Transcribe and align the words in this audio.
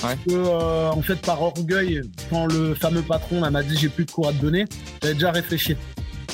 Parce 0.00 0.14
que, 0.14 0.32
euh, 0.32 0.90
en 0.90 1.02
fait, 1.02 1.20
par 1.20 1.42
orgueil, 1.42 2.02
quand 2.30 2.46
le 2.46 2.74
fameux 2.74 3.02
patron 3.02 3.40
m'a 3.40 3.62
dit 3.62 3.76
j'ai 3.76 3.88
plus 3.88 4.04
de 4.04 4.10
cours 4.10 4.28
à 4.28 4.32
te 4.32 4.40
donner, 4.40 4.64
j'avais 5.02 5.14
déjà 5.14 5.30
réfléchi. 5.30 5.76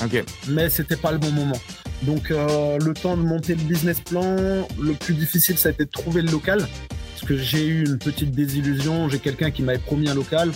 Ok. 0.03 0.23
Mais 0.49 0.69
c'était 0.69 0.97
pas 0.97 1.11
le 1.11 1.17
bon 1.17 1.31
moment. 1.31 1.57
Donc, 2.03 2.29
euh, 2.29 2.77
le 2.77 2.93
temps 2.93 3.17
de 3.17 3.23
monter 3.23 3.55
le 3.55 3.63
business 3.63 3.99
plan, 4.01 4.35
le 4.79 4.93
plus 4.93 5.13
difficile, 5.13 5.57
ça 5.57 5.69
a 5.69 5.71
été 5.71 5.85
de 5.85 5.89
trouver 5.89 6.21
le 6.21 6.31
local. 6.31 6.67
Parce 7.13 7.27
que 7.27 7.37
j'ai 7.37 7.65
eu 7.65 7.85
une 7.85 7.97
petite 7.97 8.31
désillusion. 8.31 9.09
J'ai 9.09 9.19
quelqu'un 9.19 9.49
qui 9.49 9.63
m'avait 9.63 9.79
promis 9.79 10.09
un 10.09 10.13
local. 10.13 10.51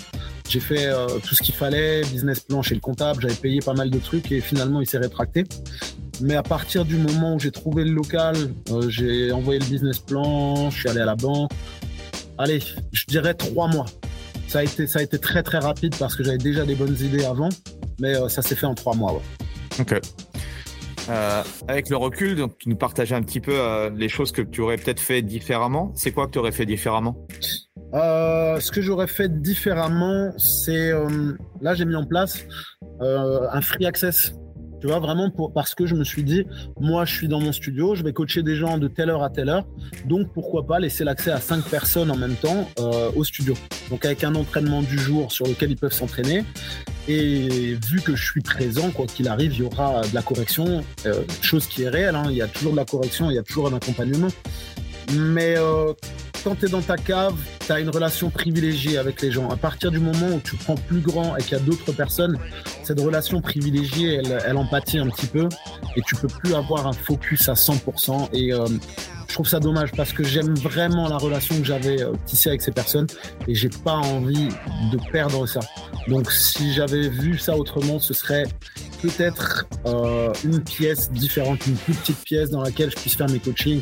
J'ai 0.49 0.59
fait 0.59 0.87
euh, 0.87 1.07
tout 1.23 1.35
ce 1.35 1.43
qu'il 1.43 1.53
fallait, 1.53 2.01
business 2.01 2.39
plan 2.39 2.63
chez 2.63 2.73
le 2.73 2.81
comptable, 2.81 3.21
j'avais 3.21 3.35
payé 3.35 3.59
pas 3.59 3.75
mal 3.75 3.91
de 3.91 3.99
trucs 3.99 4.31
et 4.31 4.41
finalement 4.41 4.81
il 4.81 4.87
s'est 4.87 4.97
rétracté. 4.97 5.43
Mais 6.21 6.35
à 6.35 6.41
partir 6.41 6.85
du 6.85 6.95
moment 6.95 7.35
où 7.35 7.39
j'ai 7.39 7.51
trouvé 7.51 7.83
le 7.83 7.91
local, 7.91 8.35
euh, 8.71 8.89
j'ai 8.89 9.31
envoyé 9.31 9.59
le 9.59 9.65
business 9.65 9.99
plan, 9.99 10.71
je 10.71 10.79
suis 10.79 10.89
allé 10.89 11.01
à 11.01 11.05
la 11.05 11.15
banque. 11.15 11.51
Allez, 12.39 12.61
je 12.93 13.03
dirais 13.05 13.33
trois 13.33 13.67
mois. 13.67 13.85
Ça 14.47 14.59
a 14.59 14.63
été, 14.63 14.87
ça 14.87 14.99
a 14.99 15.01
été 15.01 15.19
très 15.19 15.43
très 15.43 15.59
rapide 15.59 15.93
parce 15.99 16.15
que 16.15 16.23
j'avais 16.23 16.37
déjà 16.37 16.65
des 16.65 16.73
bonnes 16.73 16.95
idées 17.01 17.25
avant, 17.25 17.49
mais 17.99 18.15
euh, 18.15 18.29
ça 18.29 18.41
s'est 18.41 18.55
fait 18.55 18.65
en 18.65 18.75
trois 18.75 18.95
mois. 18.95 19.11
Ouais. 19.11 19.21
Ok. 19.81 19.99
Euh, 21.09 21.43
avec 21.67 21.89
le 21.89 21.97
recul, 21.97 22.37
donc 22.37 22.57
tu 22.57 22.69
nous 22.69 22.77
partageais 22.77 23.15
un 23.15 23.23
petit 23.23 23.41
peu 23.41 23.51
euh, 23.53 23.89
les 23.89 24.07
choses 24.07 24.31
que 24.31 24.41
tu 24.41 24.61
aurais 24.61 24.77
peut-être 24.77 25.01
fait 25.01 25.21
différemment. 25.21 25.91
C'est 25.95 26.11
quoi 26.11 26.27
que 26.27 26.31
tu 26.31 26.39
aurais 26.39 26.53
fait 26.53 26.65
différemment? 26.65 27.27
Ce 27.93 28.71
que 28.71 28.81
j'aurais 28.81 29.07
fait 29.07 29.41
différemment, 29.41 30.31
c'est 30.37 30.91
là 31.59 31.73
j'ai 31.73 31.83
mis 31.83 31.95
en 31.95 32.05
place 32.05 32.45
un 33.01 33.61
free 33.61 33.85
access. 33.85 34.31
Tu 34.81 34.87
vois 34.87 34.99
vraiment 34.99 35.29
pour 35.29 35.51
parce 35.51 35.75
que 35.75 35.85
je 35.85 35.95
me 35.95 36.03
suis 36.03 36.23
dit, 36.23 36.45
moi 36.79 37.05
je 37.05 37.13
suis 37.13 37.27
dans 37.27 37.39
mon 37.39 37.51
studio, 37.51 37.95
je 37.95 38.03
vais 38.03 38.13
coacher 38.13 38.43
des 38.43 38.55
gens 38.55 38.77
de 38.77 38.87
telle 38.87 39.09
heure 39.09 39.23
à 39.23 39.29
telle 39.29 39.49
heure, 39.49 39.65
donc 40.05 40.31
pourquoi 40.33 40.65
pas 40.65 40.79
laisser 40.79 41.03
l'accès 41.03 41.31
à 41.31 41.39
cinq 41.39 41.63
personnes 41.65 42.09
en 42.11 42.15
même 42.15 42.35
temps 42.35 42.69
euh, 42.79 43.11
au 43.15 43.23
studio. 43.23 43.55
Donc 43.89 44.05
avec 44.05 44.23
un 44.23 44.35
entraînement 44.35 44.81
du 44.81 44.97
jour 44.97 45.31
sur 45.31 45.45
lequel 45.47 45.71
ils 45.71 45.77
peuvent 45.77 45.93
s'entraîner. 45.93 46.45
Et 47.07 47.75
vu 47.87 48.01
que 48.01 48.15
je 48.15 48.23
suis 48.23 48.41
présent, 48.41 48.91
quoi 48.91 49.07
qu'il 49.07 49.27
arrive, 49.27 49.53
il 49.53 49.59
y 49.59 49.63
aura 49.63 50.01
de 50.01 50.13
la 50.13 50.21
correction, 50.21 50.83
euh, 51.07 51.23
chose 51.41 51.65
qui 51.65 51.83
est 51.83 51.89
réelle. 51.89 52.15
hein. 52.15 52.25
Il 52.29 52.37
y 52.37 52.41
a 52.41 52.47
toujours 52.47 52.71
de 52.71 52.77
la 52.77 52.85
correction, 52.85 53.31
il 53.31 53.35
y 53.35 53.39
a 53.39 53.43
toujours 53.43 53.67
un 53.67 53.73
accompagnement. 53.75 54.27
Mais 55.13 55.55
euh, 55.57 55.93
quand 56.43 56.55
tu 56.55 56.65
es 56.65 56.69
dans 56.69 56.81
ta 56.81 56.97
cave, 56.97 57.35
tu 57.65 57.71
as 57.71 57.79
une 57.79 57.89
relation 57.89 58.29
privilégiée 58.29 58.97
avec 58.97 59.21
les 59.21 59.31
gens. 59.31 59.49
À 59.49 59.57
partir 59.57 59.91
du 59.91 59.99
moment 59.99 60.27
où 60.35 60.39
tu 60.39 60.55
prends 60.55 60.75
plus 60.75 60.99
grand 60.99 61.35
et 61.37 61.41
qu'il 61.41 61.53
y 61.53 61.55
a 61.55 61.63
d'autres 61.63 61.91
personnes, 61.91 62.37
cette 62.83 62.99
relation 62.99 63.41
privilégiée, 63.41 64.15
elle, 64.15 64.41
elle 64.45 64.57
empathie 64.57 64.99
un 64.99 65.09
petit 65.09 65.27
peu 65.27 65.47
et 65.95 66.01
tu 66.01 66.15
peux 66.15 66.27
plus 66.27 66.53
avoir 66.55 66.87
un 66.87 66.93
focus 66.93 67.49
à 67.49 67.53
100%. 67.53 68.29
Et 68.33 68.53
euh, 68.53 68.65
je 69.27 69.33
trouve 69.33 69.47
ça 69.47 69.59
dommage 69.59 69.91
parce 69.91 70.11
que 70.11 70.23
j'aime 70.23 70.55
vraiment 70.55 71.07
la 71.07 71.17
relation 71.17 71.57
que 71.57 71.63
j'avais 71.63 72.01
euh, 72.01 72.13
tissée 72.25 72.49
avec 72.49 72.61
ces 72.61 72.71
personnes 72.71 73.07
et 73.47 73.53
j'ai 73.53 73.69
pas 73.69 73.95
envie 73.95 74.49
de 74.91 75.11
perdre 75.11 75.45
ça. 75.45 75.59
Donc 76.07 76.31
si 76.31 76.73
j'avais 76.73 77.09
vu 77.09 77.37
ça 77.37 77.55
autrement, 77.55 77.99
ce 77.99 78.13
serait 78.13 78.45
peut-être 79.01 79.65
euh, 79.85 80.31
une 80.43 80.61
pièce 80.61 81.11
différente, 81.11 81.65
une 81.67 81.75
plus 81.75 81.93
petite 81.93 82.17
pièce 82.23 82.49
dans 82.49 82.61
laquelle 82.61 82.89
je 82.91 82.95
puisse 82.95 83.15
faire 83.15 83.29
mes 83.29 83.39
coachings 83.39 83.81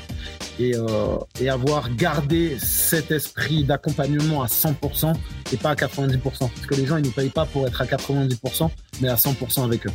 et, 0.60 0.76
euh, 0.76 1.18
et 1.40 1.50
avoir 1.50 1.94
gardé 1.96 2.58
cet 2.60 3.12
esprit 3.12 3.64
d'accompagnement 3.64 4.42
à 4.44 4.48
100% 4.48 5.14
et 5.54 5.58
pas 5.58 5.72
à 5.72 5.76
90%. 5.76 6.20
Parce 6.22 6.50
que 6.68 6.76
les 6.76 6.86
gens, 6.86 6.98
ils 6.98 7.06
ne 7.06 7.12
payent 7.12 7.30
pas 7.30 7.46
pour 7.46 7.68
être 7.68 7.82
à 7.82 7.86
90%, 7.86 8.70
mais 9.02 9.10
à 9.10 9.16
100% 9.16 9.64
avec 9.64 9.86
eux. 9.88 9.92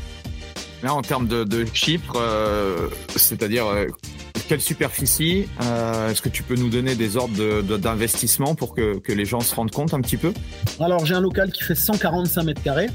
Là, 0.83 0.95
en 0.95 1.03
termes 1.03 1.29
de, 1.29 1.45
de 1.45 1.65
chiffres, 1.73 2.15
euh, 2.17 2.89
c'est-à-dire 3.15 3.67
euh, 3.67 3.87
quelle 4.49 4.61
superficie 4.61 5.47
euh, 5.63 6.11
Est-ce 6.11 6.21
que 6.21 6.29
tu 6.29 6.43
peux 6.43 6.57
nous 6.57 6.71
donner 6.71 6.97
des 6.97 7.17
ordres 7.17 7.37
de- 7.37 7.63
de- 7.63 7.77
d'investissement 7.77 8.57
pour 8.57 8.75
que, 8.75 8.99
que 8.99 9.13
les 9.13 9.25
gens 9.25 9.39
se 9.41 9.55
rendent 9.55 9.71
compte 9.71 9.95
un 9.95 10.01
petit 10.01 10.17
peu? 10.17 10.33
Alors, 10.81 11.07
j'ai 11.07 11.15
un 11.15 11.21
local 11.21 11.53
qui 11.53 11.63
fait 11.63 11.77
145 11.77 12.43
mètres 12.43 12.63
carrés. 12.63 12.89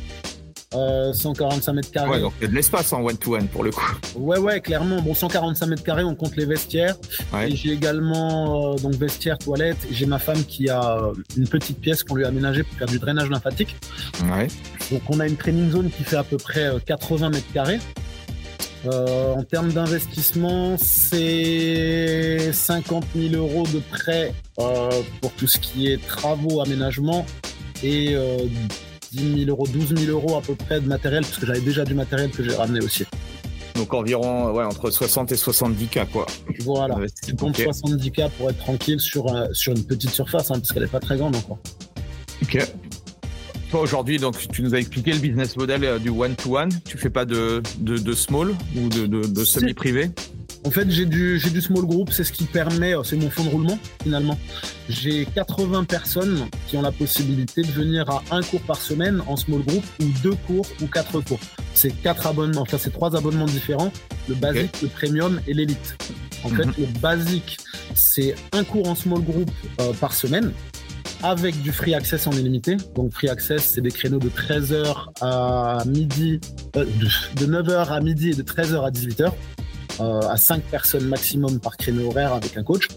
Euh, 0.73 1.13
145 1.13 1.73
mètres 1.73 1.91
carrés. 1.91 2.09
Ouais, 2.09 2.19
donc 2.19 2.33
il 2.39 2.43
y 2.43 2.45
a 2.45 2.49
de 2.49 2.55
l'espace 2.55 2.91
en 2.91 3.01
one-to-one 3.01 3.47
pour 3.47 3.63
le 3.63 3.71
coup. 3.71 3.85
Ouais, 4.15 4.37
ouais, 4.37 4.59
clairement. 4.59 5.01
Bon, 5.01 5.13
145 5.13 5.65
mètres 5.65 5.83
carrés, 5.83 6.03
on 6.03 6.13
compte 6.13 6.35
les 6.35 6.45
vestiaires. 6.45 6.95
Ouais. 7.33 7.49
Et 7.49 7.55
j'ai 7.55 7.71
également 7.71 8.73
euh, 8.73 8.75
donc 8.75 8.93
vestiaire, 8.95 9.37
toilette. 9.37 9.77
J'ai 9.91 10.05
ma 10.05 10.19
femme 10.19 10.43
qui 10.43 10.69
a 10.69 10.97
euh, 10.97 11.13
une 11.37 11.47
petite 11.47 11.79
pièce 11.79 12.03
qu'on 12.03 12.15
lui 12.15 12.25
a 12.25 12.27
aménagée 12.27 12.63
pour 12.63 12.77
faire 12.77 12.87
du 12.87 12.99
drainage 12.99 13.29
lymphatique. 13.29 13.77
Ouais. 14.29 14.47
Donc 14.91 15.03
on 15.07 15.21
a 15.21 15.27
une 15.27 15.37
training 15.37 15.71
zone 15.71 15.89
qui 15.89 16.03
fait 16.03 16.17
à 16.17 16.23
peu 16.23 16.37
près 16.37 16.65
euh, 16.65 16.79
80 16.85 17.29
mètres 17.29 17.53
carrés. 17.53 17.79
Euh, 18.85 19.33
en 19.33 19.43
termes 19.43 19.71
d'investissement, 19.71 20.75
c'est 20.77 22.51
50 22.51 23.05
000 23.15 23.35
euros 23.35 23.65
de 23.73 23.79
prêt 23.79 24.33
euh, 24.59 24.89
pour 25.21 25.31
tout 25.33 25.47
ce 25.47 25.57
qui 25.57 25.87
est 25.91 26.05
travaux, 26.05 26.61
aménagement 26.61 27.25
et 27.83 28.15
euh, 28.15 28.37
10 29.11 29.45
000 29.45 29.49
euros, 29.49 29.67
12 29.67 29.95
000 29.95 30.11
euros 30.11 30.37
à 30.37 30.41
peu 30.41 30.55
près 30.55 30.79
de 30.79 30.87
matériel, 30.87 31.23
parce 31.23 31.37
que 31.37 31.45
j'avais 31.45 31.61
déjà 31.61 31.83
du 31.85 31.93
matériel 31.93 32.29
que 32.31 32.43
j'ai 32.43 32.55
ramené 32.55 32.83
aussi. 32.83 33.05
Donc 33.75 33.93
environ 33.93 34.51
ouais, 34.53 34.63
entre 34.63 34.89
60 34.89 35.31
et 35.31 35.37
70 35.37 35.85
cas 35.87 36.05
quoi. 36.05 36.25
Voilà. 36.61 36.95
Tu 37.25 37.35
comptes 37.35 37.59
Ok. 37.59 37.63
70 37.63 38.11
k 38.11 38.21
pour 38.37 38.49
être 38.49 38.57
tranquille 38.57 38.99
sur, 38.99 39.27
euh, 39.33 39.45
sur 39.53 39.73
une 39.73 39.83
petite 39.85 40.09
surface, 40.09 40.49
hein, 40.49 40.55
parce 40.55 40.71
qu'elle 40.71 40.81
n'est 40.83 40.89
pas 40.89 40.99
très 40.99 41.15
grande 41.17 41.35
encore. 41.35 41.59
Ok. 42.41 42.57
Toi 43.69 43.81
aujourd'hui, 43.81 44.17
donc 44.17 44.35
tu 44.51 44.61
nous 44.63 44.73
as 44.73 44.79
expliqué 44.79 45.11
le 45.11 45.19
business 45.19 45.57
model 45.57 45.83
euh, 45.83 45.99
du 45.99 46.09
one-to-one. 46.09 46.69
Tu 46.85 46.97
fais 46.97 47.09
pas 47.09 47.25
de, 47.25 47.61
de, 47.79 47.97
de 47.97 48.13
small 48.13 48.55
ou 48.77 48.89
de, 48.89 49.05
de, 49.05 49.27
de 49.27 49.45
Si. 49.45 49.59
semi-privé? 49.59 50.09
En 50.67 50.69
fait, 50.69 50.91
j'ai 50.91 51.05
du, 51.05 51.39
j'ai 51.39 51.49
du 51.49 51.61
small 51.61 51.85
group, 51.85 52.11
c'est 52.11 52.25
ce 52.25 52.33
qui 52.33 52.43
permet, 52.43 52.93
euh, 52.93 53.01
c'est 53.01 53.15
mon 53.15 53.29
fond 53.29 53.45
de 53.45 53.49
roulement 53.49 53.79
finalement. 54.03 54.37
J'ai 54.89 55.25
80 55.25 55.85
personnes 55.85 56.45
qui 56.67 56.75
ont 56.75 56.81
la 56.81 56.91
possibilité 56.91 57.61
de 57.61 57.71
venir 57.71 58.09
à 58.09 58.21
un 58.31 58.41
cours 58.41 58.59
par 58.63 58.75
semaine 58.75 59.21
en 59.27 59.37
small 59.37 59.61
group 59.61 59.81
ou 60.01 60.05
deux 60.21 60.35
cours 60.45 60.65
ou 60.81 60.87
quatre 60.87 61.21
cours. 61.21 61.39
C'est 61.73 61.91
quatre 61.91 62.27
abonnements, 62.27 62.63
enfin 62.63 62.77
c'est 62.77 62.91
trois 62.91 63.15
abonnements 63.15 63.45
différents, 63.45 63.93
le 64.27 64.35
basique, 64.35 64.81
le 64.81 64.89
premium 64.89 65.39
et 65.47 65.53
l'élite. 65.53 65.95
En 66.43 66.49
fait, 66.49 66.65
Mhm. 66.65 66.73
le 66.79 66.99
basique, 66.99 67.57
c'est 67.95 68.35
un 68.51 68.65
cours 68.65 68.89
en 68.89 68.95
small 68.95 69.21
group 69.21 69.49
euh, 69.79 69.93
par 69.93 70.11
semaine 70.11 70.51
avec 71.23 71.61
du 71.61 71.71
free 71.71 71.93
access 71.95 72.27
en 72.27 72.31
illimité. 72.33 72.75
Donc 72.93 73.13
free 73.13 73.29
access, 73.29 73.63
c'est 73.73 73.81
des 73.81 73.91
créneaux 73.91 74.19
de 74.19 74.27
13h 74.29 75.07
à 75.21 75.83
midi, 75.85 76.41
euh, 76.75 76.83
de, 76.83 77.45
de 77.45 77.51
9h 77.53 77.87
à 77.89 78.01
midi 78.01 78.31
et 78.31 78.35
de 78.35 78.43
13h 78.43 78.85
à 78.85 78.91
18h 78.91 79.27
euh, 79.27 79.29
à 79.99 80.37
5 80.37 80.63
personnes 80.63 81.05
maximum 81.07 81.59
par 81.59 81.77
créneau 81.77 82.07
horaire 82.07 82.33
avec 82.33 82.57
un 82.57 82.63
coach. 82.63 82.87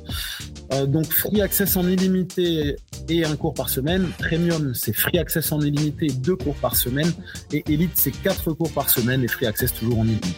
Euh, 0.72 0.86
donc 0.86 1.06
free 1.06 1.41
access 1.42 1.76
en 1.76 1.86
illimité 1.88 2.76
et 3.08 3.24
un 3.24 3.36
cours 3.36 3.54
par 3.54 3.68
semaine. 3.68 4.08
Premium, 4.18 4.72
c'est 4.74 4.92
free 4.92 5.18
access 5.18 5.50
en 5.52 5.60
illimité 5.60 6.06
et 6.06 6.12
deux 6.12 6.36
cours 6.36 6.54
par 6.56 6.76
semaine. 6.76 7.10
Et 7.52 7.64
Elite, 7.68 7.92
c'est 7.94 8.12
quatre 8.12 8.52
cours 8.52 8.70
par 8.72 8.88
semaine 8.88 9.24
et 9.24 9.28
free 9.28 9.47
access 9.47 9.74
toujours 9.74 9.98
en 9.98 10.04
illimité. 10.04 10.36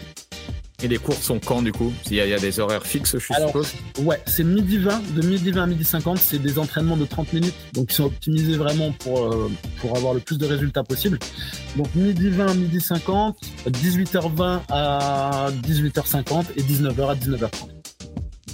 Et 0.83 0.89
les 0.89 0.99
cours 0.99 1.15
sont 1.15 1.39
quand 1.39 1.63
du 1.63 1.71
coup? 1.71 1.93
Il 2.11 2.17
y, 2.17 2.21
a, 2.21 2.27
il 2.27 2.31
y 2.31 2.35
a 2.35 2.41
des 2.41 2.59
horaires 2.59 2.85
fixes, 2.85 3.17
je 3.17 3.33
Alors, 3.35 3.49
suppose? 3.49 3.73
Ouais, 4.01 4.21
c'est 4.27 4.43
midi 4.43 4.79
20, 4.79 5.15
de 5.15 5.25
midi 5.25 5.53
20 5.53 5.63
à 5.63 5.67
midi 5.67 5.85
50, 5.85 6.19
c'est 6.19 6.41
des 6.41 6.59
entraînements 6.59 6.97
de 6.97 7.05
30 7.05 7.33
minutes, 7.35 7.55
donc 7.73 7.93
ils 7.93 7.95
sont 7.95 8.07
optimisés 8.07 8.57
vraiment 8.57 8.91
pour, 8.91 9.33
euh, 9.33 9.49
pour 9.79 9.97
avoir 9.97 10.13
le 10.13 10.19
plus 10.19 10.39
de 10.39 10.47
résultats 10.47 10.83
possible. 10.83 11.21
Donc 11.77 11.95
midi 11.95 12.29
20 12.29 12.47
à 12.47 12.55
midi 12.55 12.81
50, 12.81 13.37
18h20 13.69 14.61
à 14.71 15.49
18h50 15.67 16.45
et 16.57 16.63
19h 16.63 17.11
à 17.11 17.15
19h30. 17.15 17.69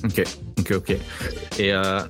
Ok, 0.05 0.23
ok, 0.61 0.73
ok. 0.77 0.91
Et 1.59 1.73
euh, 1.73 2.01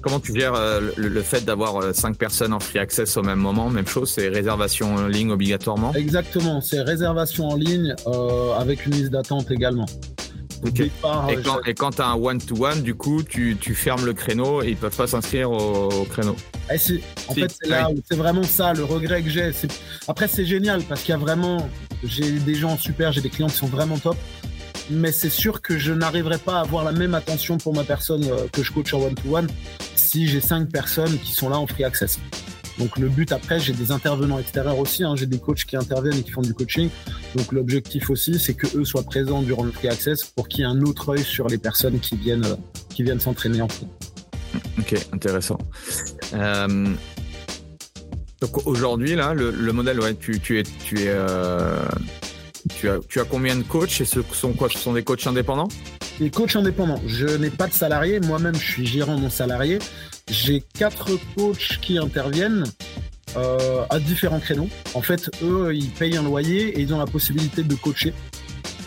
comment 0.00 0.18
tu 0.20 0.34
gères 0.38 0.54
euh, 0.54 0.80
le, 0.96 1.08
le 1.08 1.22
fait 1.22 1.44
d'avoir 1.44 1.76
euh, 1.76 1.92
cinq 1.92 2.16
personnes 2.16 2.54
en 2.54 2.60
free 2.60 2.78
access 2.78 3.16
au 3.18 3.22
même 3.22 3.38
moment? 3.38 3.68
Même 3.68 3.86
chose, 3.86 4.10
c'est 4.10 4.28
réservation 4.28 4.94
en 4.94 5.06
ligne 5.06 5.30
obligatoirement? 5.32 5.92
Exactement, 5.92 6.62
c'est 6.62 6.80
réservation 6.80 7.48
en 7.48 7.56
ligne 7.56 7.94
euh, 8.06 8.54
avec 8.54 8.86
une 8.86 8.92
liste 8.92 9.10
d'attente 9.10 9.50
également. 9.50 9.86
Et, 10.66 11.36
quand, 11.42 11.60
et 11.66 11.74
quand 11.74 11.90
tu 11.90 12.02
as 12.02 12.08
un 12.08 12.14
one-to-one, 12.14 12.82
du 12.82 12.94
coup, 12.94 13.22
tu, 13.22 13.56
tu, 13.60 13.74
fermes 13.74 14.04
le 14.04 14.12
créneau 14.12 14.62
et 14.62 14.68
ils 14.68 14.76
peuvent 14.76 14.96
pas 14.96 15.06
s'inscrire 15.06 15.50
au, 15.50 16.04
créneau. 16.10 16.36
Eh 16.72 16.78
si. 16.78 17.00
En 17.28 17.34
fait, 17.34 17.54
c'est 17.60 17.68
là 17.68 17.88
c'est 18.08 18.16
vraiment 18.16 18.42
ça, 18.42 18.72
le 18.72 18.84
regret 18.84 19.22
que 19.22 19.30
j'ai. 19.30 19.50
Après, 20.06 20.28
c'est 20.28 20.44
génial 20.44 20.82
parce 20.82 21.02
qu'il 21.02 21.12
y 21.12 21.14
a 21.14 21.18
vraiment. 21.18 21.68
J'ai 22.04 22.32
des 22.32 22.54
gens 22.54 22.76
super, 22.76 23.12
j'ai 23.12 23.20
des 23.20 23.30
clients 23.30 23.48
qui 23.48 23.56
sont 23.56 23.66
vraiment 23.66 23.98
top 23.98 24.16
mais 24.90 25.12
c'est 25.12 25.30
sûr 25.30 25.60
que 25.60 25.78
je 25.78 25.92
n'arriverai 25.92 26.38
pas 26.38 26.58
à 26.58 26.60
avoir 26.60 26.84
la 26.84 26.92
même 26.92 27.14
attention 27.14 27.58
pour 27.58 27.74
ma 27.74 27.84
personne 27.84 28.24
euh, 28.24 28.46
que 28.50 28.62
je 28.62 28.72
coach 28.72 28.94
en 28.94 29.00
one-to-one 29.00 29.46
si 29.94 30.26
j'ai 30.26 30.40
cinq 30.40 30.70
personnes 30.70 31.18
qui 31.18 31.32
sont 31.32 31.48
là 31.48 31.58
en 31.58 31.66
free 31.66 31.84
access. 31.84 32.18
Donc 32.78 32.98
le 32.98 33.08
but 33.08 33.32
après, 33.32 33.58
j'ai 33.58 33.72
des 33.72 33.90
intervenants 33.90 34.38
extérieurs 34.38 34.78
aussi, 34.78 35.04
hein. 35.04 35.14
j'ai 35.16 35.26
des 35.26 35.38
coachs 35.38 35.64
qui 35.64 35.76
interviennent 35.76 36.18
et 36.18 36.22
qui 36.22 36.30
font 36.30 36.42
du 36.42 36.54
coaching. 36.54 36.88
Donc 37.34 37.52
l'objectif 37.52 38.10
aussi, 38.10 38.38
c'est 38.38 38.54
que 38.54 38.66
eux 38.76 38.84
soient 38.84 39.02
présents 39.02 39.42
durant 39.42 39.64
le 39.64 39.72
free 39.72 39.88
access 39.88 40.24
pour 40.24 40.48
qu'il 40.48 40.60
y 40.60 40.62
ait 40.62 40.66
un 40.66 40.80
autre 40.82 41.10
œil 41.10 41.24
sur 41.24 41.48
les 41.48 41.58
personnes 41.58 41.98
qui 41.98 42.16
viennent 42.16 42.44
euh, 42.44 42.56
qui 42.90 43.02
viennent 43.02 43.20
s'entraîner 43.20 43.60
en 43.60 43.68
free. 43.68 43.88
Ok, 44.78 44.94
intéressant. 45.12 45.58
Euh, 46.34 46.88
donc 48.40 48.66
aujourd'hui 48.66 49.16
là, 49.16 49.34
le, 49.34 49.72
modèle, 49.72 50.00
ouais, 50.00 50.14
tu, 50.14 50.38
tu 50.40 50.60
es 50.60 50.62
tu 50.62 51.00
es 51.00 51.12
tu 52.76 52.88
as, 52.88 52.98
tu 53.08 53.20
as 53.20 53.24
combien 53.24 53.56
de 53.56 53.62
coachs 53.62 54.00
et 54.00 54.04
ce 54.04 54.20
sont 54.32 54.52
quoi? 54.52 54.68
Ce 54.68 54.78
sont 54.78 54.92
des 54.92 55.02
coachs 55.02 55.26
indépendants? 55.26 55.68
Des 56.20 56.30
coachs 56.30 56.56
indépendants. 56.56 57.00
Je 57.06 57.26
n'ai 57.26 57.50
pas 57.50 57.66
de 57.66 57.72
salariés. 57.72 58.20
Moi-même, 58.20 58.54
je 58.54 58.72
suis 58.72 58.86
gérant 58.86 59.16
mon 59.16 59.30
salarié. 59.30 59.78
J'ai 60.30 60.60
quatre 60.60 61.10
coachs 61.34 61.78
qui 61.80 61.98
interviennent 61.98 62.64
euh, 63.36 63.84
à 63.90 63.98
différents 63.98 64.40
créneaux. 64.40 64.68
En 64.94 65.02
fait, 65.02 65.30
eux, 65.42 65.74
ils 65.74 65.90
payent 65.90 66.16
un 66.16 66.22
loyer 66.22 66.78
et 66.78 66.80
ils 66.80 66.94
ont 66.94 66.98
la 66.98 67.06
possibilité 67.06 67.62
de 67.62 67.74
coacher. 67.74 68.14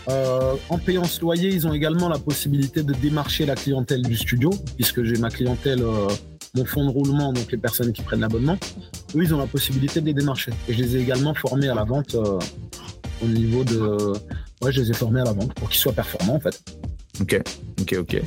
Euh, 0.10 0.56
en 0.70 0.78
payant 0.78 1.04
ce 1.04 1.22
loyer, 1.22 1.50
ils 1.50 1.68
ont 1.68 1.74
également 1.74 2.10
la 2.10 2.18
possibilité 2.18 2.84
de 2.84 2.94
démarcher 2.94 3.46
la 3.46 3.56
clientèle 3.56 4.02
du 4.02 4.18
studio, 4.18 4.50
puisque 4.76 5.04
j'ai 5.04 5.18
ma 5.18 5.30
clientèle, 5.30 5.84
euh, 5.84 6.08
mon 6.56 6.66
fonds 6.66 6.86
de 6.86 6.92
roulement, 6.92 7.34
donc 7.34 7.52
les 7.52 7.58
personnes 7.58 7.94
qui 7.94 8.02
prennent 8.02 8.22
l'abonnement. 8.22 8.58
Eux, 9.16 9.24
ils 9.24 9.34
ont 9.34 9.38
la 9.38 9.48
possibilité 9.48 10.02
de 10.02 10.08
les 10.08 10.14
démarcher. 10.14 10.52
Et 10.68 10.74
je 10.74 10.82
les 10.82 10.98
ai 10.98 11.00
également 11.02 11.34
formés 11.34 11.70
à 11.70 11.76
la 11.76 11.84
vente 11.84 12.16
au 12.16 13.28
niveau 13.28 13.64
de. 13.64 14.14
Ouais, 14.62 14.72
je 14.72 14.82
les 14.82 14.92
ai 14.92 14.94
formés 14.94 15.22
à 15.22 15.26
la 15.26 15.34
vente 15.34 15.54
pour 15.54 15.70
qu'ils 15.70 15.80
soient 15.80 15.94
performants 15.94 16.36
en 16.36 16.40
fait. 16.40 16.62
Ok, 17.20 17.42
ok, 17.82 17.96
ok. 18.00 18.22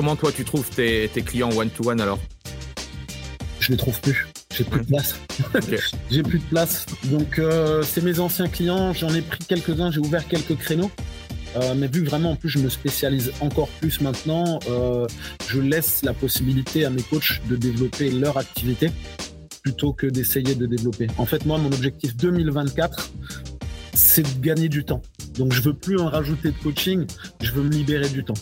Euh, 0.00 0.02
comment 0.02 0.16
toi 0.16 0.32
tu 0.32 0.44
trouves 0.44 0.68
tes, 0.70 1.08
clients 1.24 1.50
one-to-one 1.50 2.00
alors 2.00 2.18
Je 3.60 3.70
les 3.70 3.76
trouve 3.76 4.00
plus. 4.00 4.26
J'ai 4.54 4.64
plus 4.64 4.80
de 4.80 4.86
place. 4.86 5.14
j'ai 6.10 6.22
plus 6.22 6.38
de 6.38 6.44
place. 6.44 6.86
Donc 7.04 7.38
euh, 7.38 7.82
c'est 7.82 8.02
mes 8.02 8.18
anciens 8.18 8.48
clients. 8.48 8.94
J'en 8.94 9.14
ai 9.14 9.20
pris 9.20 9.40
quelques-uns. 9.46 9.90
J'ai 9.90 10.00
ouvert 10.00 10.26
quelques 10.26 10.56
créneaux. 10.56 10.90
Euh, 11.56 11.74
mais 11.76 11.88
vu 11.88 12.04
que 12.04 12.08
vraiment 12.08 12.30
en 12.30 12.36
plus 12.36 12.48
je 12.48 12.58
me 12.58 12.68
spécialise 12.68 13.32
encore 13.40 13.68
plus 13.80 14.00
maintenant, 14.00 14.60
je 15.48 15.60
laisse 15.60 16.02
la 16.02 16.14
possibilité 16.14 16.84
à 16.84 16.90
mes 16.90 17.02
coachs 17.02 17.42
de 17.48 17.56
développer 17.56 18.10
leur 18.10 18.38
activité 18.38 18.90
plutôt 19.62 19.92
que 19.92 20.06
d'essayer 20.06 20.54
de 20.54 20.64
développer. 20.64 21.08
En 21.18 21.26
fait, 21.26 21.44
moi, 21.44 21.58
mon 21.58 21.70
objectif 21.70 22.16
2024, 22.16 23.10
c'est 23.92 24.22
de 24.22 24.40
gagner 24.40 24.70
du 24.70 24.84
temps. 24.84 25.02
Donc, 25.34 25.52
je 25.52 25.60
veux 25.60 25.74
plus 25.74 25.98
en 25.98 26.08
rajouter 26.08 26.48
de 26.48 26.56
coaching, 26.62 27.04
je 27.42 27.52
veux 27.52 27.62
me 27.62 27.68
libérer 27.68 28.08
du 28.08 28.24
temps. 28.24 28.32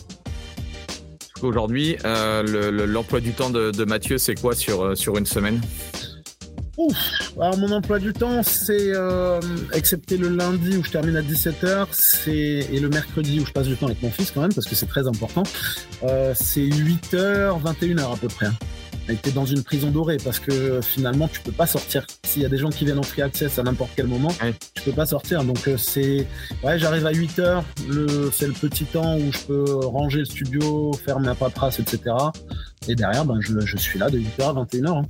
Aujourd'hui, 1.41 1.97
euh, 2.05 2.85
l'emploi 2.85 3.19
du 3.21 3.31
temps 3.31 3.49
de, 3.49 3.83
Mathieu, 3.85 4.17
c'est 4.17 4.39
quoi 4.39 4.55
sur, 4.55 4.83
euh, 4.83 4.95
sur 4.95 5.17
une 5.17 5.25
semaine? 5.25 5.61
Ouf. 6.77 7.33
Alors 7.39 7.57
mon 7.57 7.71
emploi 7.71 7.99
du 7.99 8.13
temps, 8.13 8.41
c'est 8.41 8.93
euh, 8.93 9.39
excepté 9.73 10.17
le 10.17 10.29
lundi 10.29 10.77
où 10.77 10.83
je 10.83 10.91
termine 10.91 11.17
à 11.17 11.21
17h, 11.21 11.87
c'est 11.91 12.31
et 12.31 12.79
le 12.79 12.87
mercredi 12.89 13.39
où 13.41 13.45
je 13.45 13.51
passe 13.51 13.67
du 13.67 13.75
temps 13.75 13.87
avec 13.87 14.01
mon 14.01 14.09
fils 14.09 14.31
quand 14.31 14.41
même 14.41 14.53
parce 14.53 14.67
que 14.67 14.75
c'est 14.75 14.85
très 14.85 15.05
important. 15.05 15.43
c'est 16.35 16.61
8h, 16.61 17.61
21h 17.61 18.13
à 18.13 18.17
peu 18.17 18.29
près. 18.29 18.47
Été 19.09 19.31
dans 19.31 19.45
une 19.45 19.63
prison 19.63 19.89
dorée 19.89 20.17
parce 20.23 20.39
que 20.39 20.81
finalement 20.81 21.27
tu 21.27 21.39
peux 21.39 21.51
pas 21.51 21.65
sortir. 21.65 22.05
S'il 22.23 22.43
y 22.43 22.45
a 22.45 22.49
des 22.49 22.57
gens 22.57 22.69
qui 22.69 22.85
viennent 22.85 22.99
en 22.99 23.03
free 23.03 23.23
access 23.23 23.57
à 23.57 23.63
n'importe 23.63 23.91
quel 23.95 24.05
moment, 24.05 24.31
tu 24.75 24.83
peux 24.83 24.91
pas 24.91 25.07
sortir. 25.07 25.43
Donc 25.43 25.67
euh, 25.67 25.77
c'est 25.77 26.27
ouais, 26.63 26.77
j'arrive 26.77 27.07
à 27.07 27.11
8 27.11 27.39
heures, 27.39 27.63
le 27.87 28.29
c'est 28.31 28.47
le 28.47 28.53
petit 28.53 28.85
temps 28.85 29.17
où 29.17 29.31
je 29.31 29.39
peux 29.39 29.85
ranger 29.85 30.19
le 30.19 30.25
studio, 30.25 30.93
faire 30.93 31.19
ma 31.19 31.33
paperasse, 31.33 31.79
etc. 31.79 32.01
Et 32.87 32.95
derrière, 32.95 33.25
ben 33.25 33.39
je, 33.41 33.59
je 33.59 33.77
suis 33.77 33.97
là 33.97 34.09
de 34.09 34.19
8h 34.19 34.41
à 34.41 34.53
21h. 34.63 35.03